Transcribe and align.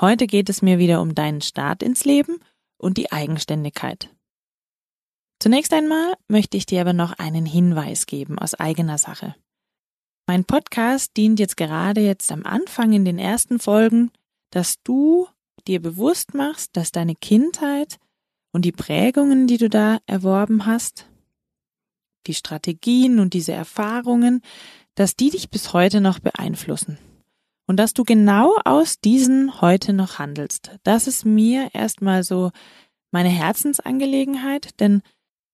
Heute 0.00 0.26
geht 0.26 0.48
es 0.48 0.60
mir 0.60 0.78
wieder 0.78 1.00
um 1.00 1.14
deinen 1.14 1.40
Start 1.40 1.82
ins 1.82 2.04
Leben 2.04 2.38
und 2.78 2.98
die 2.98 3.12
Eigenständigkeit. 3.12 4.10
Zunächst 5.38 5.72
einmal 5.72 6.14
möchte 6.26 6.56
ich 6.56 6.66
dir 6.66 6.80
aber 6.80 6.92
noch 6.92 7.12
einen 7.18 7.46
Hinweis 7.46 8.06
geben 8.06 8.38
aus 8.38 8.54
eigener 8.54 8.98
Sache. 8.98 9.36
Mein 10.26 10.44
Podcast 10.44 11.16
dient 11.16 11.38
jetzt 11.38 11.56
gerade 11.56 12.00
jetzt 12.00 12.32
am 12.32 12.44
Anfang 12.44 12.92
in 12.92 13.04
den 13.04 13.18
ersten 13.18 13.60
Folgen, 13.60 14.10
dass 14.50 14.82
du 14.82 15.28
dir 15.66 15.80
bewusst 15.80 16.34
machst, 16.34 16.76
dass 16.76 16.90
deine 16.90 17.14
Kindheit 17.14 17.98
und 18.52 18.64
die 18.64 18.72
Prägungen, 18.72 19.46
die 19.46 19.58
du 19.58 19.68
da 19.68 19.98
erworben 20.06 20.66
hast, 20.66 21.06
die 22.26 22.34
Strategien 22.34 23.20
und 23.20 23.34
diese 23.34 23.52
Erfahrungen, 23.52 24.40
dass 24.96 25.14
die 25.14 25.30
dich 25.30 25.50
bis 25.50 25.72
heute 25.72 26.00
noch 26.00 26.18
beeinflussen 26.18 26.98
und 27.66 27.78
dass 27.78 27.94
du 27.94 28.04
genau 28.04 28.56
aus 28.64 29.00
diesen 29.00 29.60
heute 29.60 29.92
noch 29.92 30.18
handelst. 30.18 30.72
Das 30.82 31.06
ist 31.06 31.24
mir 31.24 31.70
erstmal 31.72 32.22
so 32.22 32.50
meine 33.10 33.28
Herzensangelegenheit, 33.28 34.80
denn 34.80 35.02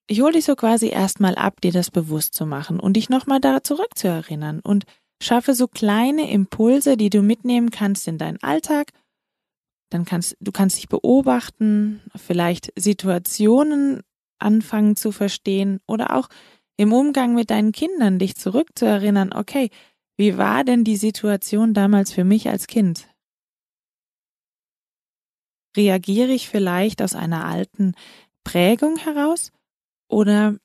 ich 0.06 0.22
hole 0.22 0.32
dich 0.32 0.44
so 0.44 0.56
quasi 0.56 0.88
erstmal 0.88 1.36
ab, 1.36 1.60
dir 1.60 1.72
das 1.72 1.90
bewusst 1.90 2.34
zu 2.34 2.46
machen 2.46 2.80
und 2.80 2.94
dich 2.94 3.10
nochmal 3.10 3.40
da 3.40 3.62
zurückzuerinnern 3.62 4.60
und 4.60 4.84
schaffe 5.22 5.54
so 5.54 5.68
kleine 5.68 6.30
Impulse, 6.30 6.96
die 6.96 7.10
du 7.10 7.22
mitnehmen 7.22 7.70
kannst 7.70 8.08
in 8.08 8.18
deinen 8.18 8.42
Alltag. 8.42 8.92
Dann 9.90 10.04
kannst 10.04 10.36
du 10.40 10.50
kannst 10.52 10.78
dich 10.78 10.88
beobachten, 10.88 12.00
vielleicht 12.16 12.72
Situationen 12.76 14.02
anfangen 14.38 14.96
zu 14.96 15.12
verstehen 15.12 15.80
oder 15.86 16.16
auch 16.16 16.28
im 16.76 16.92
Umgang 16.92 17.34
mit 17.34 17.50
deinen 17.50 17.72
Kindern 17.72 18.18
dich 18.18 18.36
zurückzuerinnern, 18.36 19.32
okay, 19.34 19.70
wie 20.20 20.36
war 20.36 20.64
denn 20.64 20.84
die 20.84 20.98
Situation 20.98 21.72
damals 21.72 22.12
für 22.12 22.24
mich 22.24 22.50
als 22.50 22.66
Kind? 22.66 23.08
Reagiere 25.74 26.30
ich 26.32 26.46
vielleicht 26.46 27.00
aus 27.00 27.14
einer 27.14 27.46
alten 27.46 27.94
Prägung 28.44 28.98
heraus? 28.98 29.50
Oder 30.10 30.58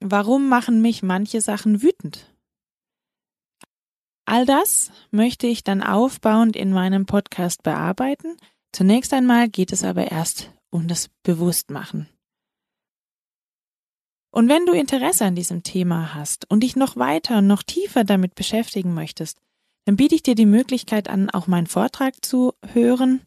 warum 0.00 0.48
machen 0.48 0.80
mich 0.80 1.02
manche 1.02 1.42
Sachen 1.42 1.82
wütend? 1.82 2.34
All 4.24 4.46
das 4.46 4.90
möchte 5.10 5.46
ich 5.46 5.64
dann 5.64 5.82
aufbauend 5.82 6.56
in 6.56 6.72
meinem 6.72 7.04
Podcast 7.04 7.62
bearbeiten. 7.62 8.38
Zunächst 8.72 9.12
einmal 9.12 9.50
geht 9.50 9.72
es 9.72 9.84
aber 9.84 10.10
erst 10.10 10.50
um 10.70 10.88
das 10.88 11.10
Bewusstmachen. 11.24 12.08
Und 14.34 14.48
wenn 14.48 14.64
du 14.64 14.72
Interesse 14.72 15.26
an 15.26 15.34
diesem 15.34 15.62
Thema 15.62 16.14
hast 16.14 16.50
und 16.50 16.60
dich 16.60 16.74
noch 16.74 16.96
weiter 16.96 17.38
und 17.38 17.46
noch 17.46 17.62
tiefer 17.62 18.02
damit 18.02 18.34
beschäftigen 18.34 18.94
möchtest, 18.94 19.38
dann 19.84 19.96
biete 19.96 20.14
ich 20.14 20.22
dir 20.22 20.34
die 20.34 20.46
Möglichkeit 20.46 21.08
an, 21.08 21.28
auch 21.28 21.46
meinen 21.46 21.66
Vortrag 21.66 22.24
zu 22.24 22.54
hören 22.72 23.20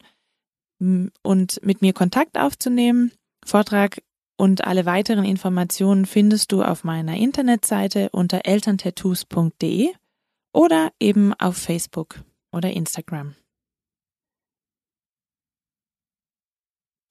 und 0.79 1.63
mit 1.63 1.81
mir 1.81 1.93
Kontakt 1.93 2.39
aufzunehmen. 2.39 3.11
Vortrag 3.45 4.01
und 4.35 4.65
alle 4.65 4.85
weiteren 4.87 5.25
Informationen 5.25 6.07
findest 6.07 6.51
du 6.51 6.63
auf 6.63 6.83
meiner 6.83 7.15
Internetseite 7.15 8.09
unter 8.11 8.45
elterntattoos.de 8.45 9.93
oder 10.53 10.91
eben 10.99 11.33
auf 11.35 11.55
Facebook 11.55 12.23
oder 12.51 12.71
Instagram. 12.71 13.35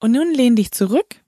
Und 0.01 0.11
nun 0.11 0.33
lehn 0.33 0.57
dich 0.57 0.71
zurück 0.71 1.24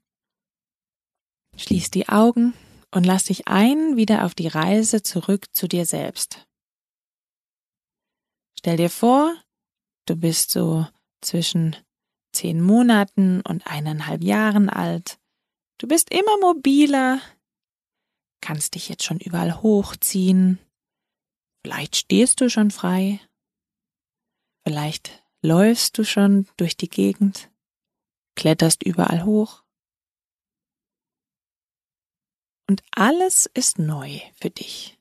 Schließ 1.58 1.92
die 1.92 2.08
Augen 2.08 2.54
und 2.92 3.06
lass 3.06 3.26
dich 3.26 3.48
ein 3.48 3.98
wieder 3.98 4.26
auf 4.26 4.36
die 4.36 4.48
Reise 4.48 5.02
zurück 5.02 5.48
zu 5.54 5.68
dir 5.68 5.86
selbst. 5.86 6.48
Stell 8.58 8.78
dir 8.78 8.90
vor, 8.90 9.36
du 10.06 10.16
bist 10.16 10.52
so 10.52 10.88
zwischen 11.22 11.76
zehn 12.32 12.62
Monaten 12.62 13.42
und 13.42 13.66
eineinhalb 13.66 14.24
Jahren 14.24 14.70
alt. 14.70 15.20
Du 15.80 15.88
bist 15.88 16.12
immer 16.12 16.40
mobiler, 16.40 17.20
kannst 18.42 18.76
dich 18.76 18.90
jetzt 18.90 19.04
schon 19.04 19.20
überall 19.20 19.62
hochziehen. 19.62 20.60
Vielleicht 21.64 21.96
stehst 21.96 22.40
du 22.42 22.50
schon 22.50 22.72
frei. 22.72 23.20
Vielleicht 24.66 25.24
läufst 25.42 25.98
du 25.98 26.04
schon 26.04 26.48
durch 26.58 26.78
die 26.78 26.90
Gegend, 26.90 27.50
kletterst 28.36 28.84
überall 28.84 29.24
hoch. 29.24 29.64
Und 32.68 32.84
alles 32.92 33.50
ist 33.54 33.80
neu 33.80 34.20
für 34.36 34.50
dich. 34.50 35.00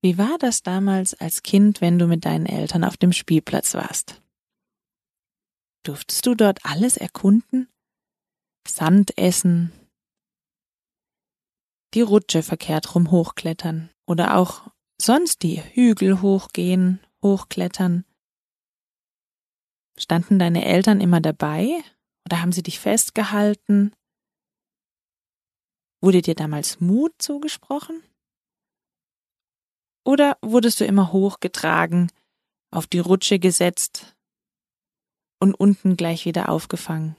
Wie 0.00 0.16
war 0.16 0.38
das 0.38 0.62
damals 0.62 1.14
als 1.14 1.42
Kind, 1.42 1.80
wenn 1.80 1.98
du 1.98 2.06
mit 2.06 2.24
deinen 2.24 2.46
Eltern 2.46 2.84
auf 2.84 2.96
dem 2.96 3.12
Spielplatz 3.12 3.74
warst? 3.74 4.22
Durftest 5.84 6.24
du 6.26 6.34
dort 6.34 6.64
alles 6.64 6.96
erkunden? 6.96 7.68
Sand 8.66 9.16
essen, 9.18 9.72
die 11.94 12.02
Rutsche 12.02 12.42
verkehrt 12.42 12.94
rum 12.94 13.10
hochklettern 13.10 13.90
oder 14.06 14.36
auch 14.36 14.70
sonst 15.00 15.42
die 15.42 15.62
Hügel 15.62 16.20
hochgehen, 16.20 17.00
hochklettern, 17.22 18.04
Standen 19.98 20.38
deine 20.38 20.64
Eltern 20.64 21.00
immer 21.00 21.20
dabei 21.20 21.82
oder 22.24 22.40
haben 22.40 22.52
sie 22.52 22.62
dich 22.62 22.78
festgehalten? 22.78 23.92
Wurde 26.00 26.22
dir 26.22 26.34
damals 26.34 26.80
Mut 26.80 27.12
zugesprochen? 27.18 28.02
Oder 30.04 30.38
wurdest 30.40 30.80
du 30.80 30.84
immer 30.84 31.12
hochgetragen, 31.12 32.10
auf 32.70 32.86
die 32.86 33.00
Rutsche 33.00 33.38
gesetzt 33.38 34.16
und 35.40 35.54
unten 35.54 35.96
gleich 35.96 36.24
wieder 36.24 36.48
aufgefangen? 36.48 37.16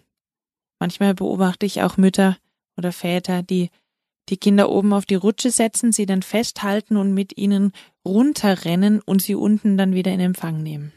Manchmal 0.80 1.14
beobachte 1.14 1.66
ich 1.66 1.84
auch 1.84 1.98
Mütter 1.98 2.38
oder 2.78 2.92
Väter, 2.92 3.44
die 3.44 3.70
die 4.30 4.38
Kinder 4.38 4.70
oben 4.70 4.94
auf 4.94 5.06
die 5.06 5.16
Rutsche 5.16 5.52
setzen, 5.52 5.92
sie 5.92 6.06
dann 6.06 6.22
festhalten 6.22 6.98
und 6.98 7.14
mit 7.14 7.38
ihnen 7.38 7.74
runterrennen 8.06 9.02
und 9.02 9.22
sie 9.22 9.36
unten 9.36 9.78
dann 9.78 9.94
wieder 9.94 10.12
in 10.12 10.20
Empfang 10.20 10.64
nehmen. 10.64 10.94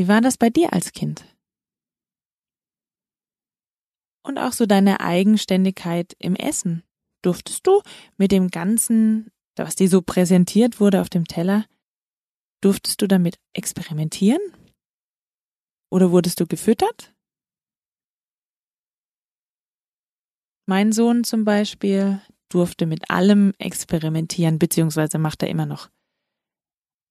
Wie 0.00 0.08
war 0.08 0.22
das 0.22 0.38
bei 0.38 0.48
dir 0.48 0.72
als 0.72 0.92
Kind? 0.92 1.26
Und 4.22 4.38
auch 4.38 4.54
so 4.54 4.64
deine 4.64 5.00
Eigenständigkeit 5.00 6.16
im 6.18 6.34
Essen. 6.36 6.84
Durftest 7.20 7.66
du 7.66 7.82
mit 8.16 8.32
dem 8.32 8.48
Ganzen, 8.48 9.30
was 9.56 9.76
dir 9.76 9.90
so 9.90 10.00
präsentiert 10.00 10.80
wurde 10.80 11.02
auf 11.02 11.10
dem 11.10 11.26
Teller, 11.26 11.66
durftest 12.62 13.02
du 13.02 13.08
damit 13.08 13.38
experimentieren? 13.52 14.40
Oder 15.90 16.10
wurdest 16.12 16.40
du 16.40 16.46
gefüttert? 16.46 17.14
Mein 20.64 20.92
Sohn 20.92 21.24
zum 21.24 21.44
Beispiel 21.44 22.22
durfte 22.48 22.86
mit 22.86 23.10
allem 23.10 23.52
experimentieren, 23.58 24.58
beziehungsweise 24.58 25.18
macht 25.18 25.42
er 25.42 25.50
immer 25.50 25.66
noch. 25.66 25.90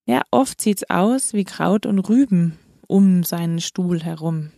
Ja, 0.08 0.24
oft 0.32 0.60
sieht's 0.60 0.90
aus 0.90 1.34
wie 1.34 1.44
Kraut 1.44 1.86
und 1.86 2.00
Rüben, 2.10 2.58
um 2.90 3.24
seinen 3.24 3.62
Stuhl 3.62 4.04
herum. 4.04 4.52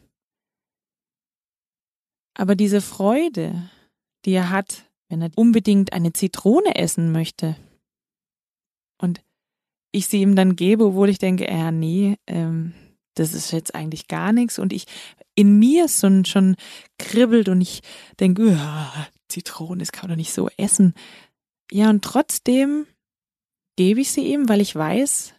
Aber 2.33 2.55
diese 2.55 2.81
Freude, 2.81 3.69
die 4.25 4.31
er 4.31 4.49
hat, 4.49 4.89
wenn 5.09 5.21
er 5.21 5.31
unbedingt 5.35 5.93
eine 5.93 6.13
Zitrone 6.13 6.75
essen 6.75 7.11
möchte, 7.11 7.57
und 8.97 9.21
ich 9.91 10.07
sie 10.07 10.21
ihm 10.21 10.35
dann 10.35 10.55
gebe, 10.55 10.85
obwohl 10.85 11.09
ich 11.09 11.17
denke, 11.17 11.45
ja, 11.45 11.71
nee, 11.71 12.17
ähm, 12.27 12.73
das 13.15 13.33
ist 13.33 13.51
jetzt 13.51 13.75
eigentlich 13.75 14.07
gar 14.07 14.31
nichts 14.31 14.59
und 14.59 14.71
ich 14.71 14.85
in 15.35 15.59
mir 15.59 15.89
schon, 15.89 16.23
schon 16.23 16.55
kribbelt 16.97 17.49
und 17.49 17.61
ich 17.61 17.81
denke, 18.19 18.57
Zitrone, 19.27 19.79
das 19.79 19.91
kann 19.91 20.03
man 20.03 20.11
doch 20.11 20.21
nicht 20.21 20.33
so 20.33 20.49
essen. 20.57 20.93
Ja, 21.71 21.89
und 21.89 22.03
trotzdem 22.03 22.85
gebe 23.75 24.01
ich 24.01 24.11
sie 24.11 24.27
ihm, 24.27 24.47
weil 24.47 24.61
ich 24.61 24.75
weiß, 24.75 25.33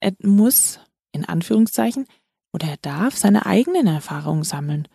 er 0.00 0.14
muss, 0.22 0.80
in 1.12 1.24
Anführungszeichen, 1.24 2.06
oder 2.52 2.68
er 2.68 2.76
darf 2.78 3.16
seine 3.16 3.46
eigenen 3.46 3.86
Erfahrungen 3.86 4.44
sammeln. 4.44 4.88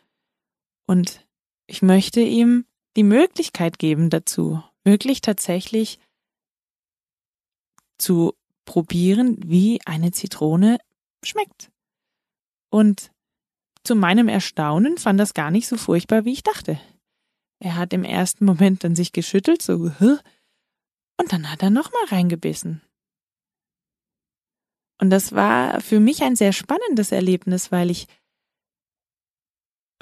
Und 0.87 1.25
ich 1.67 1.81
möchte 1.81 2.21
ihm 2.21 2.65
die 2.95 3.03
Möglichkeit 3.03 3.79
geben 3.79 4.09
dazu, 4.09 4.63
wirklich 4.83 5.21
tatsächlich 5.21 5.99
zu 7.97 8.33
probieren, 8.65 9.37
wie 9.45 9.79
eine 9.85 10.11
Zitrone 10.11 10.77
schmeckt. 11.23 11.71
Und 12.69 13.11
zu 13.83 13.95
meinem 13.95 14.27
Erstaunen 14.27 14.97
fand 14.97 15.19
das 15.19 15.33
gar 15.33 15.51
nicht 15.51 15.67
so 15.67 15.77
furchtbar, 15.77 16.25
wie 16.25 16.33
ich 16.33 16.43
dachte. 16.43 16.79
Er 17.59 17.75
hat 17.75 17.93
im 17.93 18.03
ersten 18.03 18.45
Moment 18.45 18.83
dann 18.83 18.95
sich 18.95 19.11
geschüttelt, 19.11 19.61
so, 19.61 19.91
und 21.17 21.31
dann 21.31 21.51
hat 21.51 21.61
er 21.61 21.69
nochmal 21.69 22.05
reingebissen. 22.07 22.81
Und 24.99 25.09
das 25.09 25.33
war 25.33 25.81
für 25.81 25.99
mich 25.99 26.23
ein 26.23 26.35
sehr 26.35 26.53
spannendes 26.53 27.11
Erlebnis, 27.11 27.71
weil 27.71 27.89
ich 27.89 28.07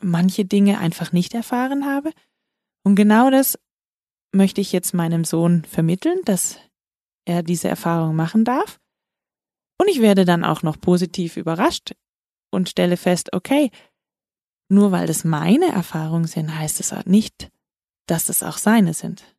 manche 0.01 0.45
Dinge 0.45 0.79
einfach 0.79 1.11
nicht 1.11 1.33
erfahren 1.33 1.85
habe. 1.85 2.11
Und 2.83 2.95
genau 2.95 3.29
das 3.29 3.57
möchte 4.33 4.61
ich 4.61 4.71
jetzt 4.71 4.93
meinem 4.93 5.23
Sohn 5.23 5.63
vermitteln, 5.65 6.19
dass 6.25 6.57
er 7.25 7.43
diese 7.43 7.67
Erfahrung 7.67 8.15
machen 8.15 8.45
darf. 8.45 8.79
Und 9.79 9.87
ich 9.87 10.01
werde 10.01 10.25
dann 10.25 10.43
auch 10.43 10.63
noch 10.63 10.79
positiv 10.79 11.37
überrascht 11.37 11.93
und 12.51 12.69
stelle 12.69 12.97
fest, 12.97 13.33
okay, 13.33 13.71
nur 14.69 14.91
weil 14.91 15.07
das 15.07 15.23
meine 15.23 15.67
Erfahrungen 15.67 16.27
sind, 16.27 16.57
heißt 16.57 16.79
es 16.79 16.93
auch 16.93 17.05
nicht, 17.05 17.49
dass 18.07 18.29
es 18.29 18.43
auch 18.43 18.57
seine 18.57 18.93
sind. 18.93 19.35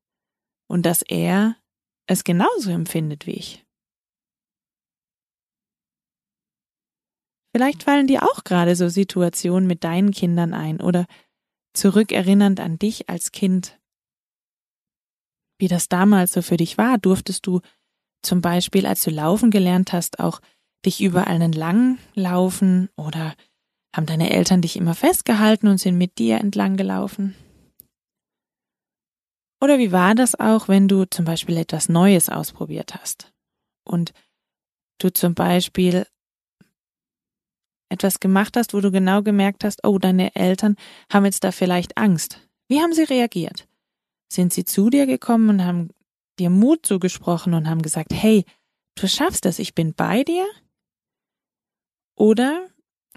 Und 0.69 0.85
dass 0.85 1.03
er 1.03 1.57
es 2.07 2.25
genauso 2.25 2.71
empfindet 2.71 3.27
wie 3.27 3.33
ich. 3.33 3.65
Vielleicht 7.55 7.83
fallen 7.83 8.07
dir 8.07 8.23
auch 8.23 8.45
gerade 8.45 8.75
so 8.77 8.89
Situationen 8.89 9.67
mit 9.67 9.85
deinen 9.85 10.11
Kindern 10.11 10.55
ein 10.55 10.81
oder 10.81 11.07
zurückerinnernd 11.75 12.61
an 12.61 12.79
dich 12.79 13.09
als 13.09 13.31
Kind. 13.31 13.79
Wie 15.59 15.69
das 15.69 15.89
damals 15.89 16.33
so 16.33 16.43
für 16.43 16.57
dich 16.57 16.79
war, 16.79 16.99
durftest 16.99 17.47
du 17.47 17.61
zum 18.23 18.41
Beispiel, 18.41 18.87
als 18.87 19.03
du 19.03 19.11
laufen 19.11 19.51
gelernt 19.51 19.93
hast, 19.93 20.19
auch 20.19 20.41
dich 20.85 21.01
überall 21.01 21.41
entlang 21.41 21.99
laufen 22.15 22.89
oder 22.97 23.35
haben 23.95 24.07
deine 24.07 24.31
Eltern 24.31 24.63
dich 24.63 24.77
immer 24.77 24.95
festgehalten 24.95 25.69
und 25.69 25.79
sind 25.79 25.99
mit 25.99 26.19
dir 26.19 26.39
entlang 26.39 26.77
gelaufen? 26.77 27.35
Oder 29.61 29.79
wie 29.79 29.93
war 29.93 30.15
das 30.15 30.35
auch, 30.35 30.67
wenn 30.69 30.89
du 30.89 31.05
zum 31.05 31.25
Beispiel 31.25 31.57
etwas 31.57 31.89
Neues 31.89 32.29
ausprobiert 32.29 32.97
hast 32.97 33.33
und 33.85 34.13
du 34.99 35.13
zum 35.13 35.35
Beispiel 35.35 36.07
etwas 37.93 38.21
gemacht 38.21 38.57
hast, 38.57 38.75
wo 38.75 38.81
du 38.81 38.91
genau 38.91 39.23
gemerkt 39.23 39.65
hast, 39.65 39.85
oh, 39.85 39.99
deine 39.99 40.35
Eltern 40.35 40.77
haben 41.13 41.25
jetzt 41.27 41.45
da 41.45 41.53
vielleicht 41.53 41.97
Angst. 41.97 42.41
Wie 42.69 42.81
haben 42.81 42.93
sie 42.93 43.05
reagiert? 43.05 43.69
Sind 44.33 44.53
sie 44.53 44.65
zu 44.65 44.91
dir 44.91 45.07
gekommen 45.07 45.51
und 45.51 45.65
haben 45.65 45.91
dir 46.39 46.51
Mut 46.51 46.87
zugesprochen 46.87 47.55
und 47.55 47.69
haben 47.69 47.83
gesagt, 47.83 48.13
hey, 48.13 48.45
du 48.97 49.07
schaffst 49.07 49.45
das, 49.45 49.59
ich 49.59 49.75
bin 49.75 49.95
bei 49.95 50.25
dir? 50.25 50.47
Oder 52.17 52.69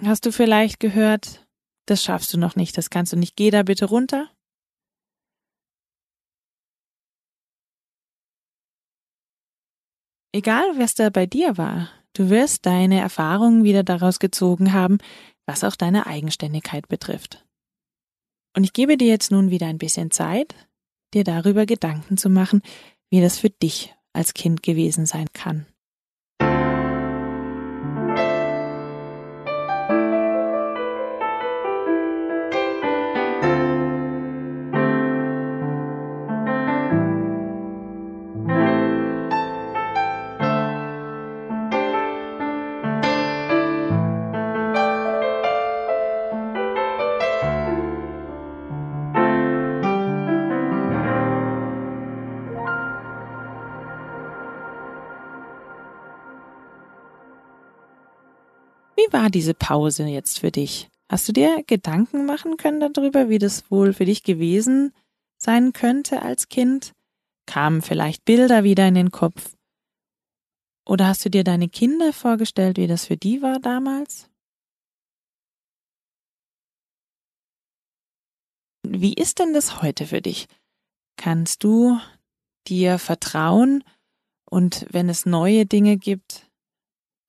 hast 0.04 0.26
du 0.26 0.32
vielleicht 0.32 0.80
gehört, 0.80 1.48
das 1.86 2.04
schaffst 2.04 2.34
du 2.34 2.38
noch 2.38 2.56
nicht, 2.56 2.78
das 2.78 2.90
kannst 2.90 3.14
du 3.14 3.18
nicht, 3.18 3.36
geh 3.36 3.52
da 3.52 3.64
bitte 3.64 3.86
runter? 3.86 4.30
Egal, 10.34 10.78
was 10.78 10.96
da 10.96 11.10
bei 11.10 11.26
dir 11.26 11.58
war, 11.58 11.90
Du 12.16 12.30
wirst 12.30 12.66
deine 12.66 13.00
Erfahrungen 13.00 13.66
wieder 13.66 13.84
daraus 13.84 14.20
gezogen 14.20 14.72
haben, 14.72 14.98
was 15.46 15.64
auch 15.66 15.76
deine 15.76 16.08
Eigenständigkeit 16.08 16.88
betrifft. 16.88 17.46
Und 18.56 18.64
ich 18.64 18.72
gebe 18.72 18.98
dir 18.98 19.08
jetzt 19.08 19.32
nun 19.32 19.52
wieder 19.52 19.68
ein 19.68 19.78
bisschen 19.78 20.12
Zeit, 20.12 20.56
dir 21.14 21.26
darüber 21.26 21.66
Gedanken 21.66 22.18
zu 22.18 22.30
machen, 22.30 22.62
wie 23.10 23.20
das 23.20 23.38
für 23.38 23.50
dich 23.50 23.94
als 24.14 24.34
Kind 24.34 24.64
gewesen 24.64 25.06
sein 25.06 25.28
kann. 25.34 25.68
War 59.16 59.30
diese 59.30 59.54
Pause 59.54 60.04
jetzt 60.04 60.42
für 60.42 60.52
dich? 60.52 60.90
Hast 61.10 61.26
du 61.30 61.32
dir 61.32 61.64
Gedanken 61.66 62.26
machen 62.26 62.58
können 62.58 62.82
darüber, 62.82 63.30
wie 63.30 63.40
das 63.40 63.72
wohl 63.72 63.94
für 63.94 64.04
dich 64.04 64.24
gewesen 64.24 64.94
sein 65.38 65.72
könnte 65.72 66.22
als 66.22 66.50
Kind? 66.50 66.92
Kamen 67.46 67.82
vielleicht 67.82 68.26
Bilder 68.26 68.66
wieder 68.66 68.86
in 68.90 68.96
den 68.96 69.12
Kopf? 69.12 69.56
Oder 70.86 71.08
hast 71.08 71.24
du 71.24 71.30
dir 71.30 71.46
deine 71.46 71.70
Kinder 71.70 72.12
vorgestellt, 72.12 72.78
wie 72.78 72.88
das 72.88 73.06
für 73.06 73.16
die 73.16 73.42
war 73.42 73.60
damals? 73.60 74.30
Wie 78.86 79.14
ist 79.14 79.40
denn 79.40 79.54
das 79.54 79.82
heute 79.82 80.08
für 80.08 80.22
dich? 80.22 80.48
Kannst 81.16 81.64
du 81.64 81.98
dir 82.68 83.00
vertrauen 83.00 83.82
und 84.44 84.86
wenn 84.90 85.08
es 85.08 85.26
neue 85.26 85.66
Dinge 85.66 85.96
gibt, 85.96 86.45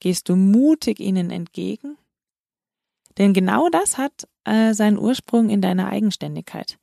Gehst 0.00 0.28
du 0.28 0.36
mutig 0.36 1.00
ihnen 1.00 1.30
entgegen? 1.30 1.96
Denn 3.18 3.32
genau 3.32 3.68
das 3.68 3.96
hat 3.96 4.28
äh, 4.44 4.74
seinen 4.74 4.98
Ursprung 4.98 5.48
in 5.48 5.62
deiner 5.62 5.88
Eigenständigkeit. 5.88 6.78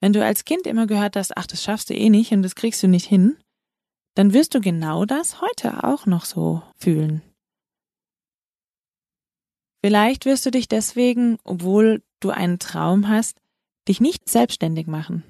Wenn 0.00 0.12
du 0.12 0.24
als 0.24 0.44
Kind 0.44 0.66
immer 0.66 0.86
gehört 0.86 1.16
hast, 1.16 1.36
ach, 1.36 1.46
das 1.46 1.62
schaffst 1.62 1.90
du 1.90 1.94
eh 1.94 2.10
nicht 2.10 2.32
und 2.32 2.42
das 2.42 2.54
kriegst 2.54 2.82
du 2.82 2.88
nicht 2.88 3.06
hin, 3.06 3.36
dann 4.14 4.32
wirst 4.32 4.54
du 4.54 4.60
genau 4.60 5.04
das 5.04 5.40
heute 5.40 5.84
auch 5.84 6.06
noch 6.06 6.24
so 6.24 6.62
fühlen. 6.76 7.22
Vielleicht 9.82 10.26
wirst 10.26 10.44
du 10.44 10.50
dich 10.50 10.68
deswegen, 10.68 11.38
obwohl 11.44 12.02
du 12.20 12.30
einen 12.30 12.58
Traum 12.58 13.08
hast, 13.08 13.40
dich 13.88 14.00
nicht 14.00 14.28
selbstständig 14.28 14.86
machen, 14.86 15.24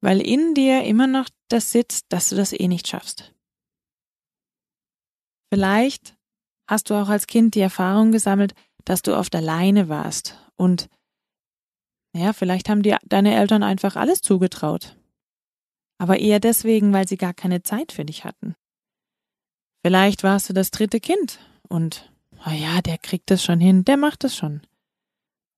weil 0.00 0.20
in 0.20 0.54
dir 0.54 0.84
immer 0.84 1.08
noch 1.08 1.28
das 1.48 1.72
sitzt, 1.72 2.06
dass 2.10 2.28
du 2.28 2.36
das 2.36 2.52
eh 2.52 2.68
nicht 2.68 2.86
schaffst. 2.86 3.34
Vielleicht 5.52 6.16
hast 6.70 6.88
du 6.88 6.94
auch 6.94 7.08
als 7.08 7.26
Kind 7.26 7.54
die 7.54 7.60
Erfahrung 7.60 8.12
gesammelt, 8.12 8.54
dass 8.84 9.02
du 9.02 9.16
oft 9.16 9.34
alleine 9.34 9.88
warst 9.88 10.38
und 10.56 10.88
ja, 12.12 12.32
vielleicht 12.32 12.68
haben 12.68 12.82
dir 12.82 12.98
deine 13.04 13.36
Eltern 13.36 13.62
einfach 13.62 13.96
alles 13.96 14.20
zugetraut. 14.20 14.96
Aber 15.98 16.18
eher 16.18 16.40
deswegen, 16.40 16.92
weil 16.92 17.06
sie 17.06 17.16
gar 17.16 17.34
keine 17.34 17.62
Zeit 17.62 17.92
für 17.92 18.04
dich 18.04 18.24
hatten. 18.24 18.54
Vielleicht 19.84 20.22
warst 20.22 20.48
du 20.48 20.52
das 20.52 20.70
dritte 20.70 20.98
Kind 20.98 21.38
und, 21.68 22.12
oh 22.46 22.50
ja, 22.50 22.80
der 22.82 22.98
kriegt 22.98 23.30
es 23.30 23.44
schon 23.44 23.60
hin, 23.60 23.84
der 23.84 23.96
macht 23.96 24.24
es 24.24 24.36
schon. 24.36 24.62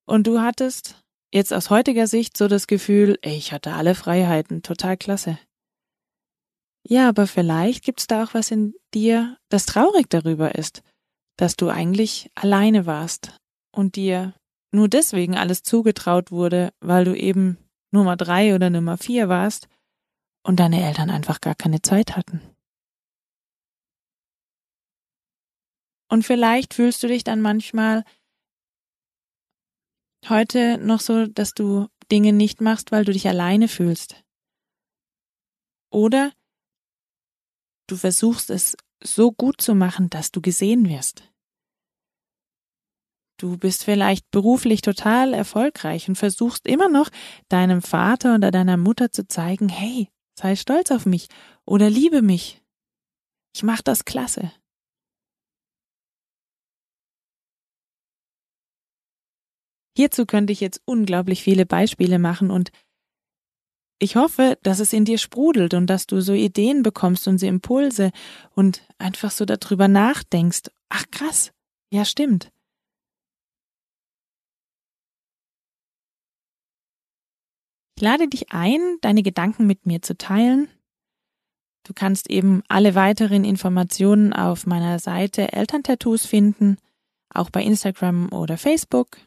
Und 0.05 0.27
du 0.27 0.41
hattest 0.41 1.03
jetzt 1.33 1.53
aus 1.53 1.69
heutiger 1.69 2.07
Sicht 2.07 2.37
so 2.37 2.47
das 2.47 2.67
Gefühl, 2.67 3.17
ey, 3.21 3.35
ich 3.35 3.51
hatte 3.51 3.73
alle 3.73 3.95
Freiheiten, 3.95 4.61
total 4.61 4.97
klasse. 4.97 5.39
Ja, 6.85 7.09
aber 7.09 7.27
vielleicht 7.27 7.83
gibt's 7.83 8.07
da 8.07 8.23
auch 8.23 8.33
was 8.33 8.51
in 8.51 8.75
dir, 8.93 9.37
das 9.49 9.65
traurig 9.65 10.09
darüber 10.09 10.55
ist, 10.55 10.83
dass 11.37 11.55
du 11.55 11.69
eigentlich 11.69 12.29
alleine 12.35 12.85
warst 12.85 13.39
und 13.71 13.95
dir 13.95 14.33
nur 14.71 14.87
deswegen 14.87 15.37
alles 15.37 15.63
zugetraut 15.63 16.31
wurde, 16.31 16.73
weil 16.79 17.05
du 17.05 17.15
eben 17.15 17.57
Nummer 17.91 18.17
drei 18.17 18.55
oder 18.55 18.69
Nummer 18.69 18.97
vier 18.97 19.29
warst 19.29 19.67
und 20.43 20.59
deine 20.59 20.83
Eltern 20.83 21.09
einfach 21.09 21.41
gar 21.41 21.55
keine 21.55 21.81
Zeit 21.81 22.15
hatten. 22.15 22.41
Und 26.09 26.23
vielleicht 26.23 26.73
fühlst 26.73 27.01
du 27.01 27.07
dich 27.07 27.23
dann 27.23 27.41
manchmal 27.41 28.03
heute 30.29 30.77
noch 30.77 30.99
so, 30.99 31.27
dass 31.27 31.53
du 31.53 31.87
Dinge 32.11 32.33
nicht 32.33 32.61
machst, 32.61 32.91
weil 32.91 33.05
du 33.05 33.11
dich 33.11 33.27
alleine 33.27 33.67
fühlst. 33.67 34.23
Oder 35.91 36.31
du 37.87 37.95
versuchst 37.95 38.49
es 38.49 38.75
so 39.05 39.31
gut 39.31 39.61
zu 39.61 39.75
machen, 39.75 40.09
dass 40.09 40.31
du 40.31 40.41
gesehen 40.41 40.87
wirst. 40.89 41.23
Du 43.39 43.57
bist 43.57 43.83
vielleicht 43.83 44.29
beruflich 44.31 44.81
total 44.81 45.33
erfolgreich 45.33 46.07
und 46.07 46.15
versuchst 46.15 46.67
immer 46.67 46.87
noch 46.87 47.09
deinem 47.49 47.81
Vater 47.81 48.35
oder 48.35 48.51
deiner 48.51 48.77
Mutter 48.77 49.11
zu 49.11 49.27
zeigen, 49.27 49.69
hey, 49.69 50.09
sei 50.39 50.55
stolz 50.55 50.91
auf 50.91 51.05
mich 51.05 51.27
oder 51.65 51.89
liebe 51.89 52.21
mich. 52.21 52.61
Ich 53.55 53.63
mach 53.63 53.81
das 53.81 54.05
klasse. 54.05 54.51
Hierzu 59.95 60.25
könnte 60.25 60.53
ich 60.53 60.59
jetzt 60.59 60.81
unglaublich 60.85 61.43
viele 61.43 61.65
Beispiele 61.65 62.17
machen 62.17 62.49
und 62.49 62.71
ich 63.99 64.15
hoffe, 64.15 64.57
dass 64.63 64.79
es 64.79 64.93
in 64.93 65.05
dir 65.05 65.17
sprudelt 65.17 65.73
und 65.73 65.87
dass 65.87 66.07
du 66.07 66.21
so 66.21 66.33
Ideen 66.33 66.83
bekommst 66.83 67.27
und 67.27 67.37
so 67.37 67.45
Impulse 67.45 68.11
und 68.53 68.81
einfach 68.97 69.31
so 69.31 69.45
darüber 69.45 69.87
nachdenkst. 69.87 70.63
Ach 70.89 71.05
krass, 71.11 71.51
ja 71.91 72.03
stimmt. 72.05 72.51
Ich 77.95 78.01
lade 78.01 78.27
dich 78.27 78.51
ein, 78.51 78.97
deine 79.01 79.23
Gedanken 79.23 79.67
mit 79.67 79.85
mir 79.85 80.01
zu 80.01 80.17
teilen. 80.17 80.67
Du 81.83 81.93
kannst 81.93 82.29
eben 82.29 82.63
alle 82.67 82.95
weiteren 82.95 83.43
Informationen 83.43 84.33
auf 84.33 84.65
meiner 84.65 84.99
Seite 84.99 85.53
Elterntattoos 85.53 86.25
finden, 86.25 86.77
auch 87.29 87.49
bei 87.49 87.61
Instagram 87.63 88.31
oder 88.31 88.57
Facebook. 88.57 89.17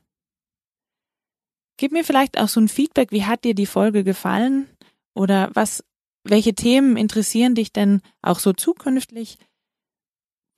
Gib 1.78 1.92
mir 1.92 2.04
vielleicht 2.04 2.38
auch 2.38 2.48
so 2.48 2.60
ein 2.60 2.68
Feedback, 2.68 3.10
wie 3.10 3.24
hat 3.24 3.44
dir 3.44 3.54
die 3.54 3.66
Folge 3.66 4.02
gefallen? 4.02 4.68
Oder 5.14 5.50
was, 5.54 5.84
welche 6.24 6.54
Themen 6.54 6.96
interessieren 6.96 7.54
dich 7.54 7.72
denn 7.72 8.00
auch 8.22 8.38
so 8.38 8.52
zukünftig? 8.52 9.38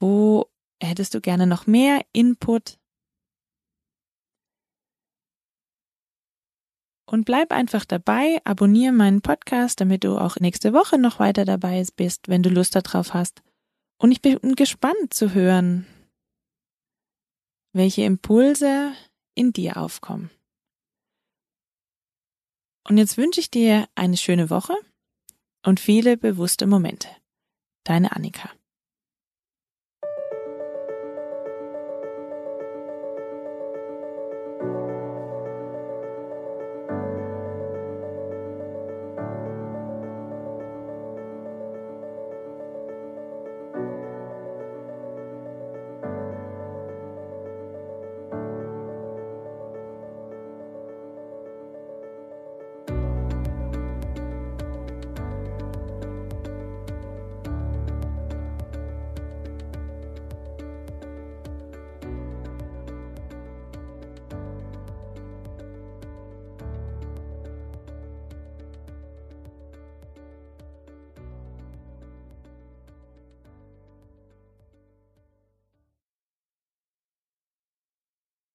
Wo 0.01 0.49
hättest 0.81 1.15
du 1.15 1.21
gerne 1.21 1.47
noch 1.47 1.67
mehr 1.67 2.05
Input? 2.13 2.79
Und 7.11 7.25
bleib 7.25 7.53
einfach 7.53 7.85
dabei, 7.85 8.39
abonniere 8.45 8.93
meinen 8.93 9.23
Podcast, 9.23 9.81
damit 9.81 10.05
du 10.05 10.19
auch 10.19 10.37
nächste 10.37 10.73
Woche 10.73 10.99
noch 10.99 11.19
weiter 11.19 11.45
dabei 11.45 11.85
bist, 11.97 12.29
wenn 12.29 12.43
du 12.43 12.51
Lust 12.51 12.77
darauf 12.77 13.15
hast. 13.15 13.43
Und 13.97 14.13
ich 14.13 14.21
bin 14.21 14.39
gespannt 14.55 15.15
zu 15.15 15.33
hören, 15.33 15.87
welche 17.73 18.03
Impulse 18.03 18.93
in 19.35 19.53
dir 19.53 19.79
aufkommen. 19.79 20.31
Und 22.88 22.97
jetzt 22.97 23.18
wünsche 23.18 23.40
ich 23.40 23.50
dir 23.50 23.87
eine 23.95 24.16
schöne 24.16 24.49
Woche 24.49 24.75
und 25.62 25.78
viele 25.78 26.16
bewusste 26.16 26.66
Momente. 26.66 27.09
Deine 27.85 28.16
Annika. 28.16 28.50